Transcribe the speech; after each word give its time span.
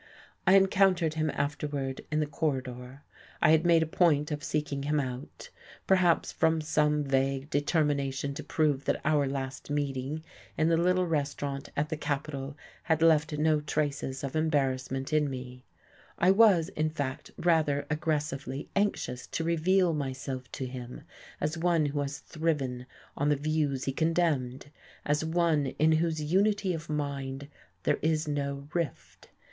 I 0.47 0.55
encountered 0.55 1.13
him 1.13 1.29
afterward 1.29 2.01
in 2.11 2.21
the 2.21 2.25
corridor. 2.25 3.03
I 3.39 3.51
had 3.51 3.67
made 3.67 3.83
a 3.83 3.85
point 3.85 4.31
of 4.31 4.43
seeking 4.43 4.81
him 4.81 4.99
out, 4.99 5.51
perhaps 5.85 6.31
from 6.31 6.59
some 6.59 7.03
vague 7.03 7.51
determination 7.51 8.33
to 8.33 8.43
prove 8.43 8.85
that 8.85 8.99
our 9.05 9.27
last 9.27 9.69
meeting 9.69 10.23
in 10.57 10.69
the 10.69 10.75
little 10.75 11.05
restaurant 11.05 11.69
at 11.77 11.89
the 11.89 11.97
Capital 11.97 12.57
had 12.81 13.03
left 13.03 13.33
no 13.37 13.59
traces 13.61 14.23
of 14.23 14.35
embarrassment 14.35 15.13
in 15.13 15.29
me: 15.29 15.65
I 16.17 16.31
was, 16.31 16.69
in 16.69 16.89
fact, 16.89 17.29
rather 17.37 17.85
aggressively 17.91 18.71
anxious 18.75 19.27
to 19.27 19.43
reveal 19.43 19.93
myself 19.93 20.51
to 20.53 20.65
him 20.65 21.01
as 21.39 21.59
one 21.59 21.85
who 21.85 21.99
has 21.99 22.17
thriven 22.17 22.87
on 23.15 23.29
the 23.29 23.35
views 23.35 23.83
he 23.83 23.91
condemned, 23.93 24.71
as 25.05 25.23
one 25.23 25.67
in 25.77 25.91
whose 25.91 26.23
unity 26.23 26.73
of 26.73 26.89
mind 26.89 27.49
there 27.83 27.99
is 28.01 28.27
no 28.27 28.67
rift. 28.73 29.27